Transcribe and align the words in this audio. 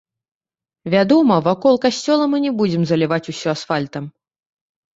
Вядома, 0.93 1.35
вакол 1.49 1.75
касцёла 1.85 2.25
мы 2.33 2.37
не 2.47 2.51
будзем 2.63 2.83
заліваць 2.95 3.23
усё 3.35 3.47
асфальтам. 3.57 4.13